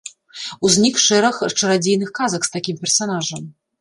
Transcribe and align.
Узнік 0.69 0.95
шэраг 1.07 1.37
чарадзейных 1.59 2.09
казак 2.21 2.41
з 2.49 2.59
такім 2.59 2.75
персанажам. 2.85 3.45